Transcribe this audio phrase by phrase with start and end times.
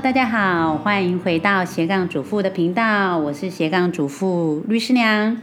[0.00, 5.42] 大家好，欢迎回到斜杠主妇的频道，我是斜杠主妇律师娘。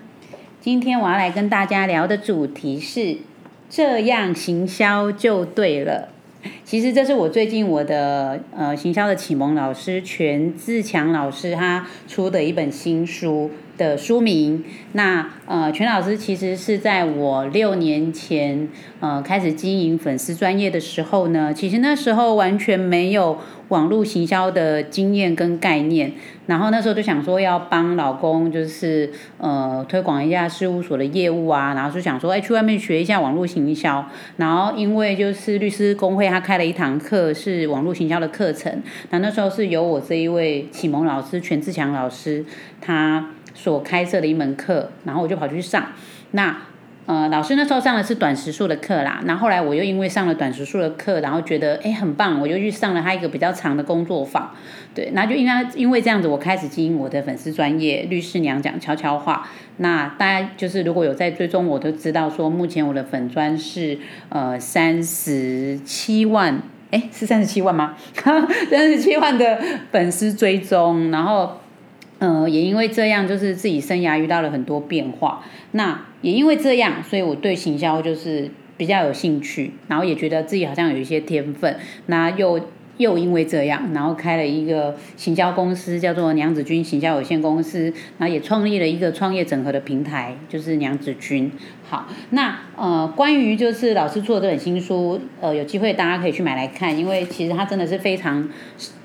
[0.62, 3.18] 今天我要来跟大家聊的主题是
[3.70, 6.08] 这样行销就对了。
[6.64, 14.64] 其实这是我最近我的呃行销的启蒙老师全自强老师他出的一本新书的书名。
[14.94, 18.68] 那呃全老师其实是在我六年前
[19.00, 23.38] 呃开始经营粉丝专业的时候呢，其实那时候完全没有。
[23.70, 26.14] 网络行销的经验跟概念，
[26.46, 34.08] 然后那时候就想说要帮老公，就是呃推广一下事务所的业务啊，然后就想说，哎，去外面学一下网络行销。
[34.38, 42.46] 然后因为就是律师工会他开了一堂课是网络行销的课程，那那时候是由我这一位启蒙老师全志强老师
[42.80, 45.88] 他所开设的一门课，然后我就跑去上
[46.32, 46.56] 那。
[47.08, 54.50] 呃，老师那时候上的是短时数的课啦，那后来我又因为上了短时数的课，然后觉得哎很棒，我就去上了他一个比较长的工作坊，
[54.96, 59.48] 对，那就因为因为这样子，我开始经营我的粉丝专业律师娘讲悄悄话。
[59.78, 64.00] 那大家就是如果有在追踪，我都知道说，目前我的粉专是
[64.30, 67.96] 呃三十七万，哎是三十七万吗？
[68.72, 69.62] 三十七万的
[69.92, 71.60] 粉丝追踪，然后。
[72.20, 75.44] 呃，也因为这样，就是自己生涯遇到了很多变化。
[75.72, 81.78] 那也因为这样，所以我对行销就是比较有兴趣，然后也觉得自己好像有一些天分。
[82.06, 91.52] 那又又因为这样，然后开了一个行销公司，叫做娘子军行销有限公司，然后也创立了一个创业整合的平台，就是娘子军。
[91.90, 98.50] 好，那呃，关于就是老师做的这本新书，呃，有机会大家可以去买来看，因为其实它真的是非常。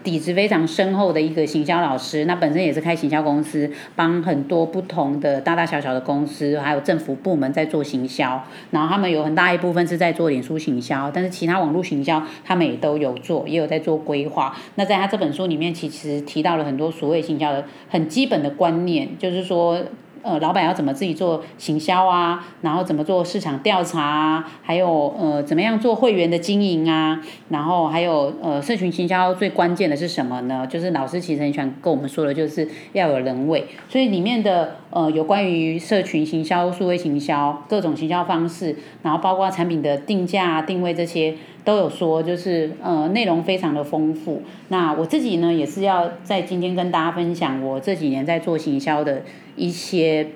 [0.02, 8.42] 底子非常深厚的一个行销老师，那本身也是开行销公司，帮很多不同的大大小小的公司，还有政府部门在做行销。
[8.70, 14.56] 然后他们有很大一部分是在做脸书行销，但是其他网络行销他们也都有做，也有在做规划。
[14.77, 19.78] 那在他这本书里面，其实提到了很多所谓行销的很基本的观念，就是说。
[20.23, 22.47] 呃，老板要怎么自己做行销啊？
[22.63, 24.53] 然后怎么做市场调查啊？
[24.63, 27.20] 还有呃，怎么样做会员的经营啊？
[27.48, 30.67] 然后还有呃，社群行销最关键的是什么呢？
[30.67, 33.67] 就是老师其实很喜欢跟我们说的，就是要有人味。
[33.89, 41.35] 所以里面的呃，有关于社群行销、数位行销各种行销方式，然后包括产品的定价、定位这些。
[41.63, 44.42] 都有说，就是呃内容非常的丰富。
[44.69, 49.23] 那我自己呢，也是要在今天跟大家分享我这几年在做行销的
[49.60, 50.26] 一些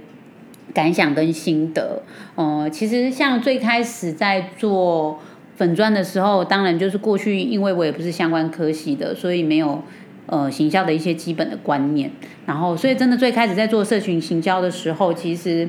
[0.72, 2.02] 感想跟心得。
[2.34, 5.20] 呃，其实像最开始在做
[5.56, 9.82] 粉砖的时候，当然就是过去因为我也不是相关科系的，所以没有
[10.26, 12.10] 呃行销的一些基本的观念。
[12.46, 15.68] 然后，所以真的最开始在做社群行销的时候，其实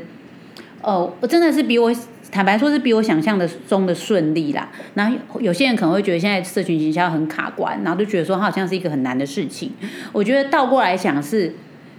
[0.81, 1.91] 呃我真的是比我。
[2.31, 4.69] 坦白说，是比我想象的中的顺利啦。
[4.95, 9.71] 那有些人可能会觉得现在社群营销很卡关，然后就觉得说它好像是一个很难的事情。
[10.11, 11.53] 我觉得倒过来想是，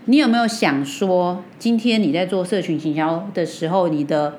[0.06, 4.38] 你有没有想说，今天你在做社群营销的时候，你的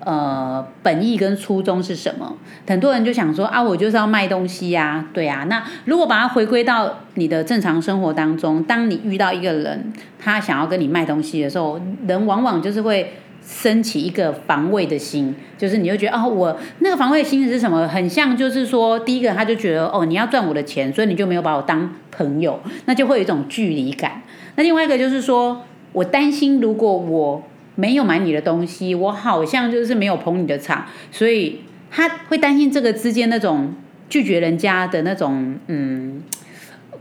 [0.00, 2.36] 呃本意跟初衷是什么？
[2.66, 5.44] 很多人就想说啊，我就是要卖东西呀，对啊。
[5.44, 13.14] 那如果把它回归到你的正常生活当中，当你遇到一个人，他想要跟你卖东西的时候，人往往就是会。
[13.44, 17.88] 升起一个防卫的心，就是你就觉得哦，我那个防卫心是什么？
[17.88, 24.22] 很像就是说，第一个他就觉得哦，你要赚我的钱，所以你就没有把我当朋友，那就会有一种距离感。
[24.56, 27.42] 那另外一个就是说，我担心如果我
[27.74, 33.74] 没有买你的东西，我好像就是没有捧你的场，所以他会担心这个之间那种
[34.08, 36.22] 拒绝人家的那种嗯。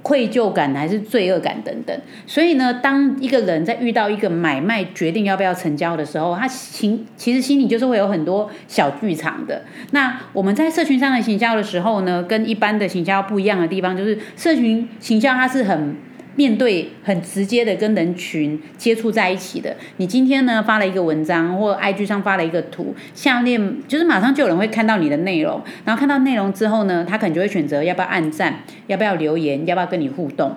[0.04, 1.96] 愧疚感还是罪恶感等等，
[2.26, 9.62] 所以呢，当一个人在遇到一个买卖决定要不要成交的时候，他心其实心里就是会有很多小剧场的。
[9.92, 15.96] 那我们在社群上的行销的时候呢，跟一般的行销不一样的地方，就是社群行销它是很。
[16.42, 30.56] 面对很直接的跟人群接触在一起的，你今天呢发了一个文章或 IG 上发了一个图，下面就是马上就有人会看到你的内容，然后看到内容之后呢，他可能就会选择要不要按赞，要不要留言，要不要跟你互动。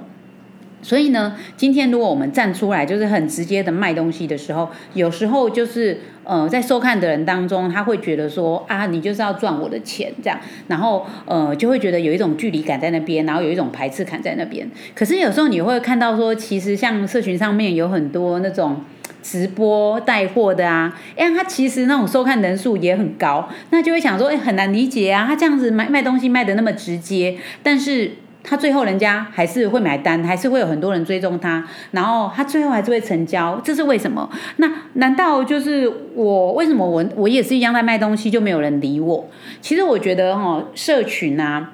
[0.84, 10.38] 所以呢，今天如果我们站出来，就是很直接的卖东西的时候，有时候就是呃，在收看的人当中，他会觉得说啊，你就是要赚我的钱这样，
[10.68, 14.70] 然后呃，就会觉得有一种距离感在那边，然后有一种排斥感在那边。
[14.94, 18.82] 可是有时候你会看到说，其实像社群上面有很多那种
[19.22, 28.10] 直播带货的啊，哎，他其实那种收看人数也很高，那就会想说，哎，很难理解啊，他这样子卖卖东西卖的那么直接，但是。
[28.46, 34.30] 他最后人家还是会买单，还是会有很多人追踪他，然后他最后还是会成交，这是为什么？
[34.58, 39.26] 那难道就是我为什么我我也是一样在卖东西就没有人理我？
[39.62, 41.72] 其实我觉得哈，社群啊，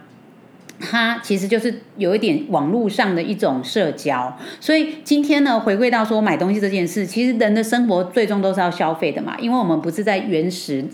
[0.79, 10.85] 它其实就是有一点网络上的一种社交，所以今天呢，回归到说买东西这件事，其实人的生活最终都是要消费的嘛，因为我们不是在原始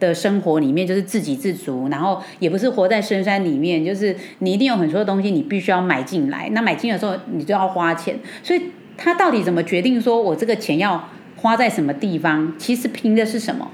[0.00, 8.60] 的生活里面就是自给自足，然后也不是活在深山里面，就是你一定有很多东西你必须要买进来，那买进的时候你就要花钱，所以
[8.96, 12.52] 他到底怎么决定说我这个钱要花在什么地方？
[12.58, 13.70] 其实凭的是什么？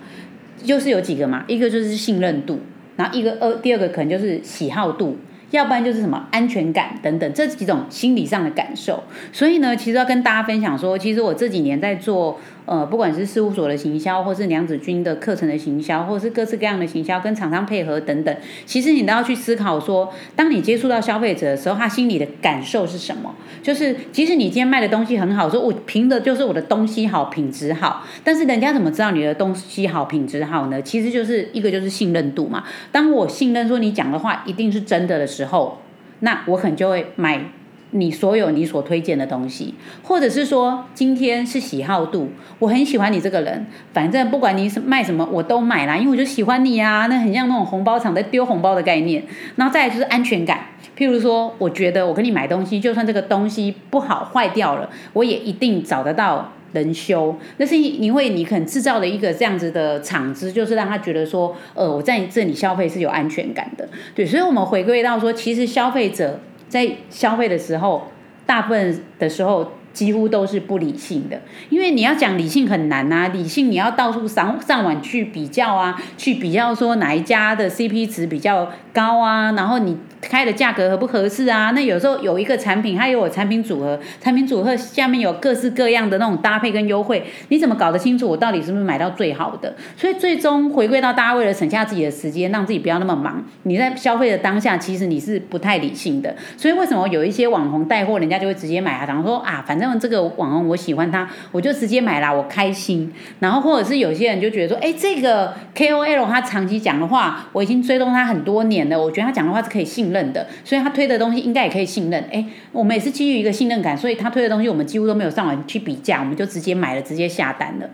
[0.63, 2.61] 就是有几个嘛，一个就是信任度，
[2.97, 5.17] 然后一个二第二个可能就是喜好度。
[5.51, 9.03] 要不然就是什么安全感等等这几种心理上的感受，
[9.33, 12.39] 所以呢，其实要跟大家分享说，其实我这几年在做。
[12.67, 23.35] 呃，不管是事务所的行销，或是娘子军的课程的行销，或是各式各样的行销，跟厂商配合等等，其实你都要去思考说，当你接触到消费者的时候，他心里的感受是什么？
[23.63, 30.81] 就是即使你今天卖的东西很好，说我凭的就是我的东西好，品质好，但是人家怎么知道你的东西好，品质好呢？
[30.81, 32.65] 其实就是一个就是信任度嘛。
[32.93, 35.81] 当我信任说你讲的话一定是真的的时候，
[36.21, 37.45] 那我可能就会买。
[37.93, 49.25] 你所有你所推荐的东西，或者是说今天是喜好度，我很喜欢你这个人，反正不管你是卖什么，我都买啦，因为我就喜欢你啊，那很像那种红包厂在丢红包的概念。
[49.57, 50.67] 然后再来就是安全感，
[50.97, 57.37] 譬如说，我觉得我跟你买东西，就算这个东西不好坏掉了，我也一定找得到人修。
[57.57, 63.89] 那是因为你可能制造了一个这样子的厂子，就是让他觉得说，呃，我在这里消费是有安全感的。
[64.15, 66.39] 对，所以我们回归到说，其实消费者。
[66.71, 68.09] 在消费的时候，
[68.47, 73.29] 大部分的时候几乎都是不理性的，因为你要讲理性很难啊。
[73.29, 79.99] 理性你要到处上上网去比较啊，去比较说哪一家的 CP 值比较高啊，然后你。
[80.21, 81.73] 开的价格合不合适啊？
[81.75, 89.75] 那有时候有一个产品，它有我产品组合，产品组合下面有各式各样的那种搭配跟优惠，你怎么搞得清楚我到底是不是买到最好的？
[89.97, 96.37] 所以最终回归到大家为了省下自己的时间，让自己不要那么忙，你在消费的当下，其实你是不太理性的。
[96.59, 99.07] 所以为什么有一些网红带货，人家就会直接买啊？
[99.07, 103.11] 然后说啊，反正这个网红我喜欢他，我就直接买啦，我开心。
[103.39, 110.10] 然后或者是有些人就觉得说，哎，这个 KOL 他长期讲的话，我已经追踪他很多年了，我觉得他讲的话是可以信。
[110.13, 112.25] 认的，所以他推的东西应该也可以信任。
[112.33, 117.91] 哎，我们也是基于一个信任感，所以他推的东西我们几乎都没有上网去比价，我们就直接买了，直接下单了。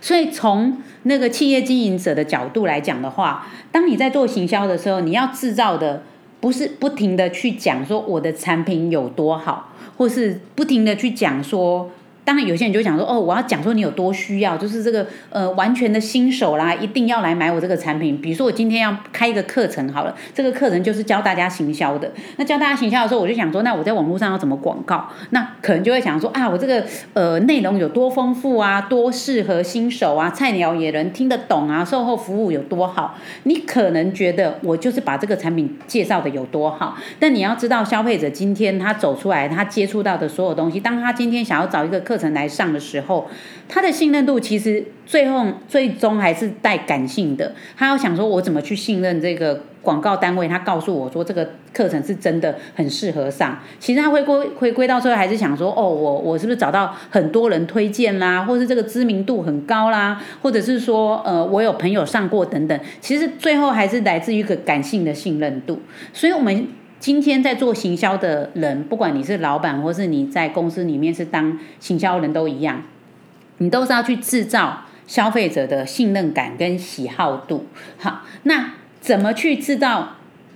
[0.00, 6.02] 所以从那个企业经营者的角度来讲的话，当你在做行销的时候，你要制造的
[6.40, 11.90] 不是不停的去讲说我的产品有多好，或是不停的去讲说。
[12.24, 18.20] 当然，有些人就讲说，哦，我要讲说你有多需要，就是这个呃完全的新手啦，一定要来买我这个产品。
[18.20, 22.10] 比如说我今天要开一个课程好了，这个课程就是教大家行销的。
[22.36, 25.08] 那教大家行销的时候，我就想说，那我在网络上要怎么广告？
[25.30, 26.84] 那可能就会想说啊，我这个
[27.14, 33.18] 呃内容有多丰富啊，多适合新手啊，菜鸟也能听得懂啊，售后服务有多好。
[33.44, 43.26] 你可能觉得我就是把这个产品介绍的有多好，但你要知道，消费者今天他走出来，他接触到的所有东西，当他今天想要找一个课课程来上的时候，
[43.66, 47.54] 他的信任度其实最后最终还是带感性的。
[47.74, 50.46] 他要想说，我怎么去信任这个广告单位？
[50.46, 53.58] 他告诉我说这个课程是真的很适合上。
[53.80, 62.78] 其实他会归回归到最后，还是想说，哦，我我是不是找到很多人推荐啦，或是这个知名度很高啦，或者是说，呃，我有朋友上过等等。
[63.00, 65.80] 其实最后还是来自于一个感性的信任度。
[66.12, 66.68] 所以，我们。
[67.02, 72.80] 今天在做行销的人，不管你是老板，或是你在公司里面是当行销人都一样，
[73.58, 77.66] 你都是要去制造消费者的信任感跟喜好度。
[77.98, 80.10] 好，那怎么去制造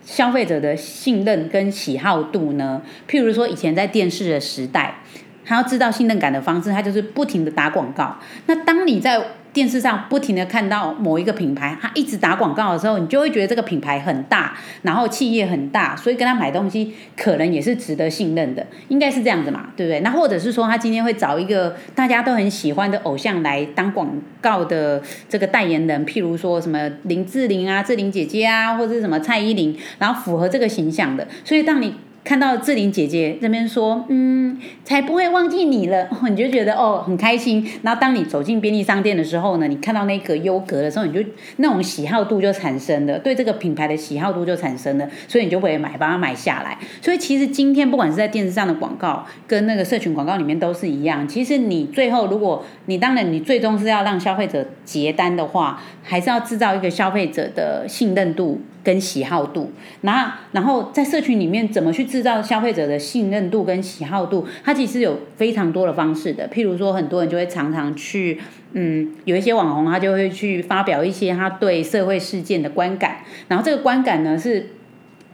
[0.04, 2.80] 消费者的信任跟喜好度呢？
[3.08, 5.00] 譬如说，以前在电视的时代，
[5.44, 8.18] 他要制造信任感的方式，他就是不停的打广告。
[8.46, 9.20] 那当你在
[9.56, 20.00] 电视上不停的看到某一个品牌，他一直打广告的时候，你就会觉得这个品牌很大，然后企业很大，所以跟他买东西可能也是值得信任的，应该是这样子嘛，对不对？
[20.00, 24.06] 那或者是说他今天会找一个大家都很喜欢的偶像来当广
[24.42, 31.94] 告的这个代言人，譬如说什么林志玲啊、志玲姐姐啊，或者是什么蔡依林，然后符合这个形象的，所以当你。
[32.26, 37.64] 看到志玲姐姐这边说，嗯，才不会忘记你了， 你就觉得哦很开心。
[37.82, 41.20] 然后当你走进便利商店的时候呢，你看到那个优格的时候，你就
[41.58, 46.76] 那种喜好度就产生了，对这个品牌的喜好度就产生了，所以你就会买，把它买下来。
[47.00, 51.28] 所以其实今天不管是在电视上的广告，跟那个社群广告里面都是一样。
[51.28, 58.60] 其实你最后，如果你当然你最终是要让消费者结单的话，还是要制造一个消费者的信任度。
[58.86, 64.46] 跟喜好度，然后然后在社群里面怎么去制造消费者的信任度跟喜好度？
[64.62, 66.48] 它其实有非常多的方式的。
[66.48, 68.40] 譬如说，很多人就会常常去，
[68.74, 73.16] 嗯，有一些网红他就会去发表一些他对社会事件的观感，
[73.48, 74.68] 然后这个观感呢是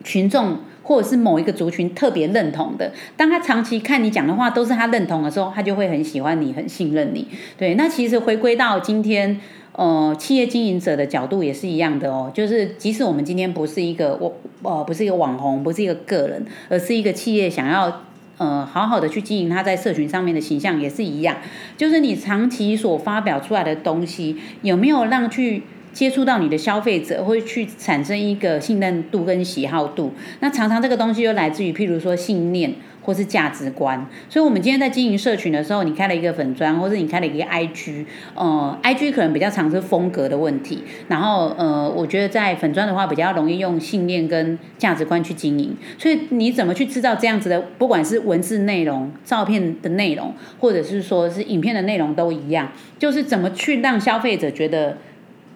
[0.02, 2.90] 群众或者是某一个族群特别认同的。
[3.18, 7.28] 当他长期看你讲的话都是他认同的时候，他就会很喜欢你，很信任你。
[7.58, 9.38] 对，那其实回归到今天。
[9.74, 18.02] 呃，企业经营者的角度也是一样的哦，就是即使我们今天不是一个我呃不是一个网红，不是一个个人，而是一个企业想要
[18.36, 21.38] 呃好好的去经营它在社群上面的形象也是一样，
[21.78, 25.62] 就是你长期所发表出来的东西有没有让去
[25.94, 32.74] 接触到你的消费者，会去产生一个信任度跟喜好度，那常常这个东西又来自于譬如说信念。
[33.02, 38.04] 或是价值观，所以，我们今天在经营社群的时候，你开了一个粉砖，或者你开了一个 IG，
[38.36, 54.98] 呃，IG 可能比较常是风格的问题，然后，呃，我觉得在粉砖的话，比较容易用信念跟价值观去经营，所以你怎么去制造这样子的，不管是文字内容、照片的内容，或者是说是影片的内容都一样，就是怎么去让消费者觉得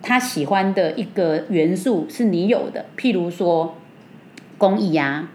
[0.03, 3.77] 他喜欢的一个元素是你有的，譬如说
[4.59, 5.31] 公益啊，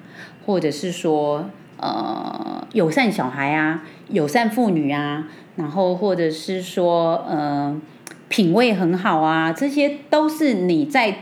[0.45, 1.49] 或者是说。
[1.81, 7.75] 呃，友善小孩啊，友善妇女啊，然后或者是说，呃，
[8.29, 11.19] 品味很好啊，这些都是你在。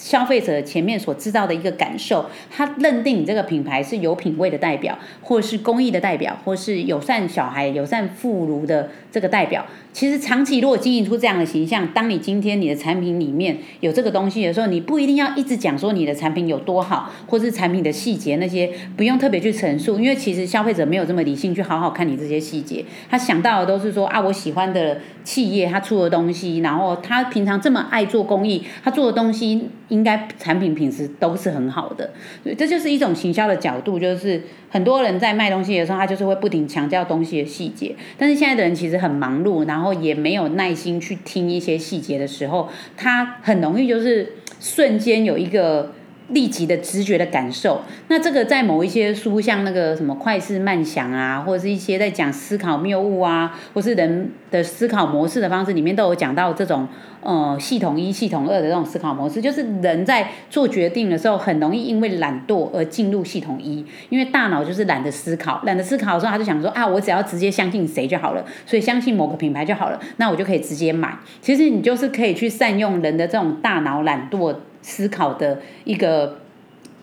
[0.00, 9.66] 消费者前面所知道的一个感受，他认定你这个品牌是有品味的代表，或是公益的代表，或是友善小孩、友善妇孺的这个代表。
[9.92, 29.68] 其实长期如果经营出这样的形象，当你今天你的产品里面有这个东西的时候，你不一定要一直讲说你的产品有多好，或是产品的细节那些不用特别去陈述，因为其实消费者没有这么理性去好好看你这些细节，他想到的都是说啊，我喜欢的企业他出的东西，然后他平常这么爱做公益，他做的东西。
[29.90, 32.08] 应该产品品质都是很好的，
[32.44, 37.96] 所以这就是一种行销的角度，就是很多人在卖东西的时候，他就是会不停强调东西的细节。
[38.16, 45.90] 但是现在的人其实很忙碌，然后也没有耐心去听一些细节的时候，他很容易就是瞬间有一个
[46.30, 47.82] 立即的直觉的感受。
[48.08, 56.88] 那这个在某一些书，像那个什么快思慢想啊，或者是一些在讲思考谬误啊，或是人的思考模式的方式里面，都有讲到这种。
[57.22, 71.14] 呃，系统一、系统二的这种思考模式，就是人在做决定的时候，很容易因为懒惰而进入系统一，因为大脑就是懒得思考，懒得思考的时候，他就想说啊，我只要直接相信谁就好了，所以相信某个品牌就好了，那我就可以直接买。
[71.42, 76.39] 其实你就是可以去善用人的这种大脑懒惰思考的一个。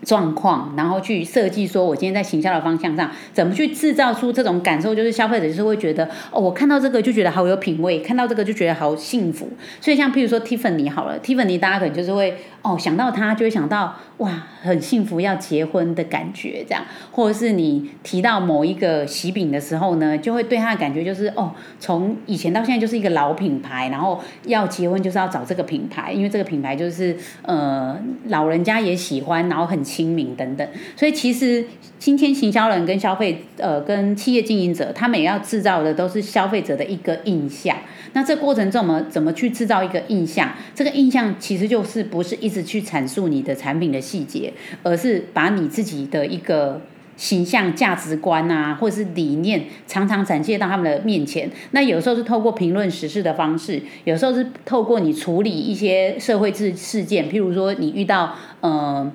[0.08, 4.94] 状况，然后去设计说，我今天在行销的方向上，怎么去制造出这种感受？
[4.94, 9.50] 就是消费者就是会觉得，哦，我看到这个就觉得好有品味，看到这个就觉得好幸福。
[9.82, 12.38] 所以像譬如说 Tiffany 好了，Tiffany 大家可能就是会。
[12.60, 27.96] 哦，想到他就会想到哇，很幸福要结婚的感觉，这样，或者是你提到某一个喜饼的时候呢，就会对他的感觉就是哦，从以前到现在就是一个老品牌，然后要结婚就是要找这个品牌，因为这个品牌就是呃
[28.26, 30.68] 老人家也喜欢，然后很亲民等等。
[30.94, 31.64] 所以其实
[31.98, 37.76] 今天行销人跟消费呃跟企业经营者，他们也要制造的都是消费者的一个印象。
[38.12, 40.52] 那这过程中，我们怎么去制造一个印象？
[40.72, 44.52] 这个印象其实就是不是一直去阐述你的产品的细节，
[44.84, 46.80] 而是把你自己的一个
[47.16, 51.50] 形象、价值观啊，或者是理念，常常展现到他们的面前。
[51.72, 59.10] 那有时候是透过评论时事的方式，有时候是透过你处理一些社会事事件，譬如说你遇到呃。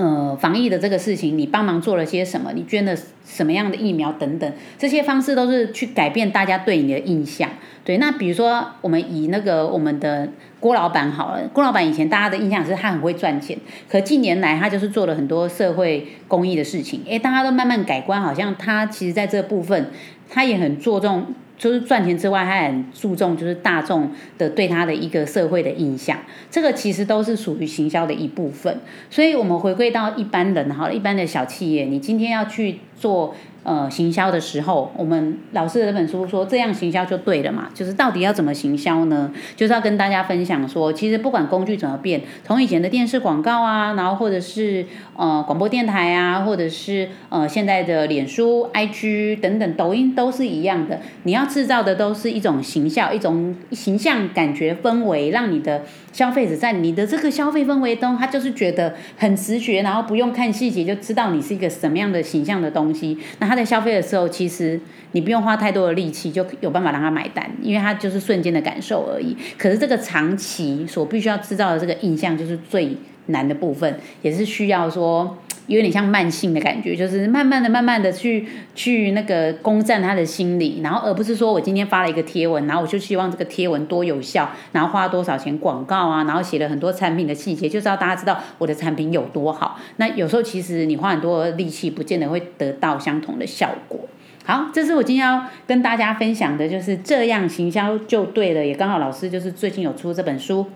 [0.00, 2.50] 呃，防疫的这个事情，你帮忙做了些什么？
[2.54, 7.50] 你捐了什么样的疫苗等等，这些方式都是去改变大家对你的印象。
[7.84, 10.26] 对，那比如说我们以那个我们的
[10.58, 13.58] 郭老板好了，郭老板以前大家的印象是他很会赚钱，
[13.90, 19.90] 可近年来他就是做了很多社会公益的事情，哎，大家都慢慢改观，好像他其实在这部分
[20.30, 21.26] 他也很注重。
[21.60, 26.16] 就是赚钱之外，他很注重就是大众的对他的一个社会的印象，
[26.50, 28.80] 这个其实都是属于行销的一部分。
[29.10, 33.34] 所以，我们回归到一般人哈，一般的小企业，你今天要去做。
[33.62, 37.68] 呃，行销的时候，我们老师的这本书说这样行销就对了嘛？
[37.74, 39.30] 就是到底要怎么行销呢？
[39.54, 50.98] 就是要跟大家分享说，其实不管工具怎么变，从以前的电视广告啊，然后或者是呃广播电台啊，或者是呃现在的脸书、IG 等等，抖音都是一样的。
[51.24, 55.82] 你要制造的都是一种形象，一种形象感觉氛围，让你的
[56.14, 63.16] 消费者在你的这个消费氛围中，他就是觉得很直觉，然后不用看细节就知道你是一个什么样的形象的东东西。
[63.38, 64.78] 那他在消费的时候，其实
[65.12, 69.36] 你不用花太多的力气，就有办法让他买单，因为他就是瞬间的感受而已。
[69.56, 75.38] 可是这个长期所必须要制造的这个印象，就是最难的部分，也是需要说
[75.76, 89.78] 有点像慢性的感觉，就是慢慢的、慢慢的去去那个攻占他的心理，然后而不是说我今天发了一个贴文，然后我就希望这个贴文多有效，然后花多少钱广告啊，然后写了很多产品的细节，就是要大家知道我的产品有多好。
[89.98, 94.00] 那有时候其实你花很多力气，不见得会得到相同的效果。
[94.44, 98.66] 好，这是我今天要跟大家分享的，就是这样行销就对了。
[98.66, 100.66] 也刚好老师就是最近有出这本书，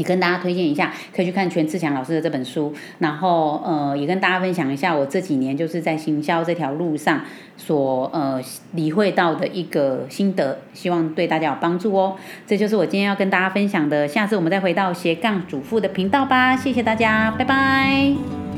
[0.00, 2.72] 也跟大家推荐一下，可以去看全志强老师的这本书。
[2.98, 7.20] 然后呃，也跟大家分享一下我这几年就是在行销这条路上
[7.56, 8.40] 所呃
[8.72, 12.16] 理会到的一个心得，希望对大家有帮助哦。
[12.46, 16.56] 这就是我今天要跟大家分享的，下次我们再回到斜杠主妇的频道吧。
[16.56, 18.49] 谢谢大家，拜拜。